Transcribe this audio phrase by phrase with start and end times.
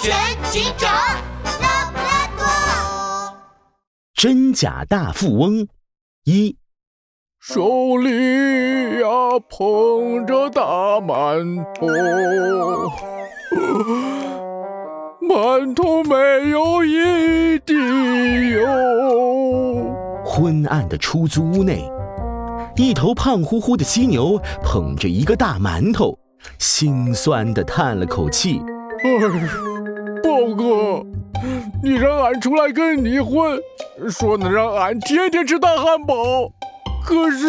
[0.00, 0.14] 全
[0.50, 0.90] 警长
[1.60, 2.44] 拉布拉多。
[4.14, 5.68] 真假大富翁
[6.24, 6.56] 一，
[7.40, 9.08] 手里呀
[9.48, 10.62] 捧着大
[11.00, 11.86] 馒头，
[15.26, 17.74] 馒头没有一滴
[18.50, 18.66] 油。
[20.24, 21.88] 昏暗的出租屋内，
[22.76, 26.18] 一头胖乎乎的犀牛捧着一个大馒头，
[26.58, 28.60] 心酸的叹了口气。
[29.04, 29.18] 哎，
[30.26, 31.06] 豹哥，
[31.80, 33.56] 你让俺出来跟你混，
[34.10, 36.50] 说能让俺天天吃大汉堡，
[37.04, 37.46] 可是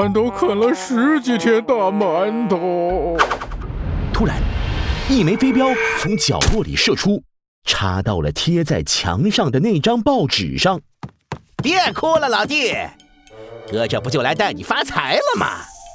[0.00, 3.14] 俺都啃了十几天大馒头。
[4.10, 4.38] 突然，
[5.10, 5.68] 一枚飞镖
[6.00, 7.22] 从角落里射出，
[7.64, 10.80] 插到了贴在墙上的那张报纸上。
[11.62, 12.72] 别哭了，老弟，
[13.70, 15.46] 哥这不就来带你发财了吗？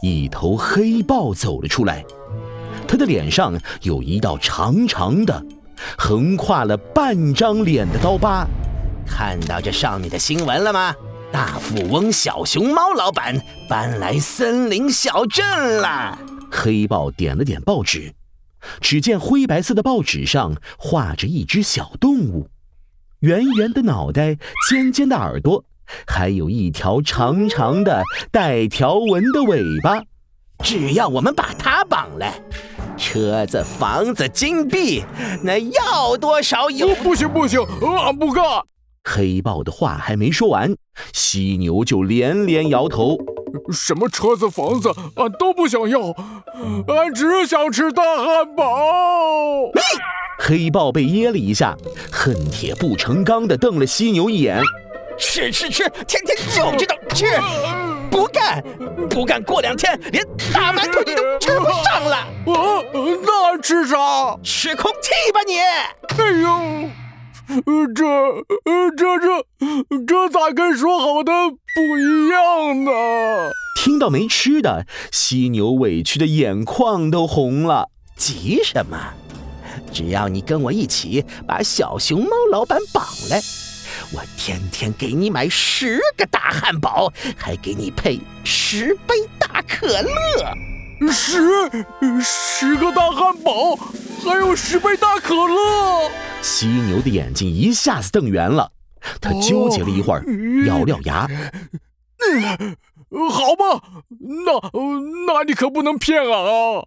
[0.03, 2.05] 一头黑豹走了出来。
[2.91, 5.45] 他的脸上有一道长长的、
[5.97, 8.45] 横跨了半张脸的刀疤。
[9.07, 10.93] 看到这上面的新闻了吗？
[11.31, 13.39] 大富翁小熊猫老板
[13.69, 16.19] 搬来森林小镇了。
[16.51, 18.13] 黑豹点了点报纸，
[18.81, 22.49] 只见灰白色的报纸上画着一只小动物，
[23.21, 24.35] 圆圆的脑袋，
[24.67, 25.63] 尖尖的耳朵，
[26.05, 30.03] 还有一条长长的带条纹的尾巴。
[30.63, 32.39] 只要我们把它绑来。
[33.11, 35.03] 车子、房子、金币，
[35.43, 36.95] 那要多少有？
[36.95, 37.59] 不行不行，
[38.05, 38.41] 俺不干！
[39.03, 40.73] 黑豹的话还没说完，
[41.11, 43.17] 犀牛就连连摇头
[43.69, 45.99] ：“什么车子、房子，俺都不想要，
[46.87, 48.63] 俺只想吃大汉堡。”
[50.39, 51.75] 黑豹被噎了一下，
[52.09, 54.61] 恨铁不成钢地瞪了犀牛一眼
[55.19, 57.25] ：“吃吃吃，天天就知道吃！”
[58.09, 58.63] 不干，
[59.09, 59.43] 不干！
[59.43, 62.17] 过两天连大馒头你都吃不上了。
[62.17, 62.83] 啊，
[63.23, 64.37] 那吃啥？
[64.43, 65.57] 吃空气吧你！
[65.57, 66.89] 哎呦，
[67.95, 68.03] 这、
[68.95, 69.45] 这、这、
[70.05, 72.91] 这咋跟说好的不一样呢？
[73.77, 77.89] 听到没吃的，犀牛委屈的眼眶都红了。
[78.15, 79.13] 急什么？
[79.91, 83.41] 只要你跟我一起把小熊猫老板绑来。
[84.13, 90.70] 我天天给你买十个大汉堡，还给你配十杯大可乐。
[91.09, 91.85] 十
[92.21, 93.75] 十个大汉堡，
[94.23, 96.11] 还有十杯大可乐。
[96.41, 98.71] 犀牛的眼睛一下子瞪圆了，
[99.19, 100.23] 他纠结了一会儿，
[100.65, 101.27] 咬咬牙
[103.31, 103.81] ：“好吧，
[104.19, 104.69] 那
[105.25, 106.83] 那你可不能骗俺啊！”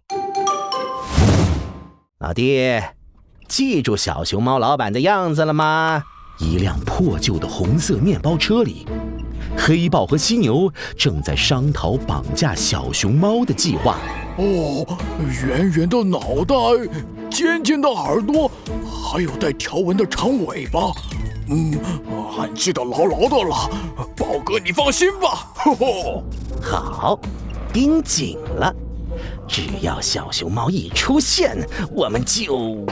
[2.19, 2.81] 老弟，
[3.47, 6.03] 记住小熊猫老板的样子了吗？
[6.39, 8.85] 一辆破旧的红色面包车里，
[9.67, 13.97] 黑豹和犀牛正在商讨绑架小熊猫的计划。
[14.37, 14.85] 哦，
[15.43, 16.55] 圆圆的脑袋，
[17.31, 18.51] 尖尖的耳朵，
[18.85, 20.91] 还有带条纹的长尾巴。
[21.49, 21.73] 嗯，
[22.37, 23.67] 俺记得牢牢的了。
[24.15, 25.51] 豹哥，你放心吧。
[25.55, 26.23] 吼吼，
[26.61, 27.19] 好，
[27.73, 28.71] 盯紧了。
[29.47, 31.57] 只要小熊猫一出现，
[31.91, 32.85] 我们就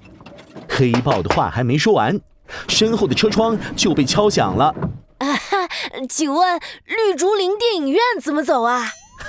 [0.66, 2.18] 黑豹的话还没说完。
[2.68, 4.74] 身后的车窗就被敲响了。
[6.08, 8.84] 请问绿竹林电影院怎么走啊？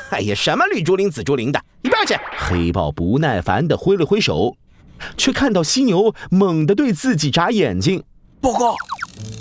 [0.09, 2.16] 哎呀，什么绿竹林、紫竹林的，一边去！
[2.38, 4.55] 黑豹不耐烦地挥了挥手，
[5.16, 8.03] 却看到犀牛猛地对自己眨眼睛。
[8.39, 8.75] 报告，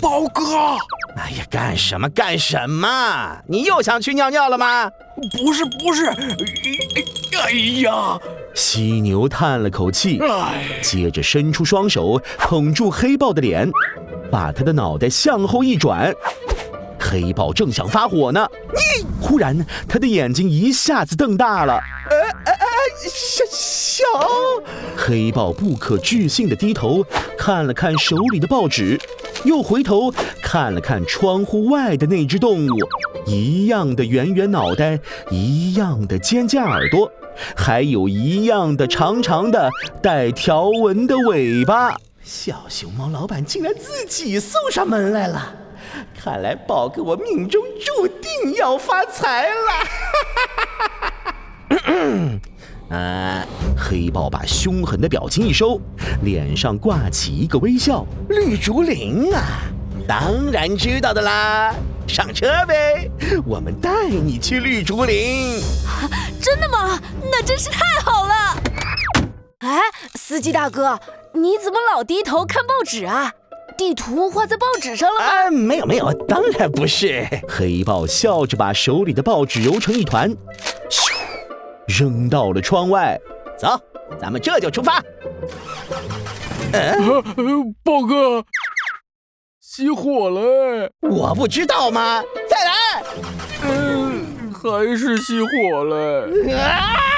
[0.01, 0.43] 豹哥！
[1.15, 3.37] 哎呀，干什么干什么？
[3.47, 4.89] 你又想去尿尿了吗？
[5.37, 6.05] 不是，不是。
[6.05, 7.51] 哎
[7.81, 8.17] 呀！
[8.55, 10.19] 犀牛叹了口气，
[10.81, 13.69] 接着伸出双手捧住黑豹的脸，
[14.31, 16.11] 把他的脑袋向后一转。
[17.09, 21.79] 黑豹正想发火呢，你忽然他的眼睛一下子瞪大了。
[22.09, 22.67] 呃呃呃，
[23.09, 24.03] 小小
[24.97, 27.01] 黑豹不可置信地低头
[27.37, 28.99] 看了看手里的报纸，
[29.45, 32.71] 又回头看了看窗户外的那只动物，
[33.25, 34.99] 一样的圆圆脑袋，
[35.31, 37.09] 一样的尖尖耳朵。
[37.55, 39.69] 还有一样的长长的
[40.01, 45.53] 带条纹的尾巴，小熊猫老板竟然自己送上门来了，
[46.19, 49.55] 看来宝哥我命中注定要发财了。
[52.89, 53.45] 啊！
[53.77, 55.79] 黑豹把凶狠的表情一收，
[56.23, 58.05] 脸上挂起一个微笑。
[58.29, 59.41] 绿竹林啊，
[60.07, 61.75] 当然知道的啦。
[62.07, 63.11] 上车呗，
[63.45, 65.61] 我们带你去绿竹林。
[66.41, 66.97] 真的吗？
[67.29, 68.57] 那真是太好了。
[69.59, 69.81] 哎，
[70.15, 70.97] 司机大哥，
[71.33, 73.33] 你怎么老低头看报纸啊？
[73.77, 75.25] 地图画在报纸上了吗？
[75.25, 77.25] 啊，没有没有，当然不是。
[77.47, 80.29] 黑豹笑着把手里的报纸揉成一团，
[80.89, 81.11] 咻，
[81.87, 83.19] 扔到了窗外。
[83.57, 83.79] 走，
[84.19, 85.01] 咱们这就出发。
[86.73, 86.95] 呃，
[87.83, 88.43] 豹哥，
[89.63, 90.91] 熄火了！
[91.01, 92.21] 我不知道吗？
[92.49, 93.03] 再来！
[93.63, 96.27] 嗯，还是熄火了！
[96.55, 97.16] 啊！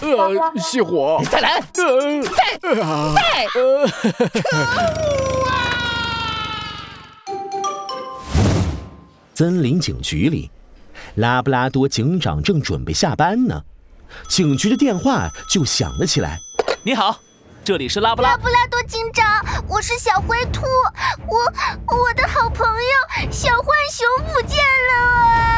[0.00, 1.20] 呃，熄火！
[1.30, 1.62] 再来！
[1.74, 2.30] 呃，再
[2.60, 3.46] 再！
[3.52, 3.94] 可恶啊！
[9.34, 10.50] 森林警局里，
[11.14, 13.62] 拉布拉多警长正准备下班呢，
[14.28, 16.38] 警局的电话就响了起来。
[16.82, 17.20] 你好，
[17.64, 18.30] 这里是拉布拉。
[18.30, 20.62] 拉布拉多警长，我是小灰兔，
[21.28, 21.38] 我
[21.96, 25.57] 我的好朋友小浣熊不见了啊！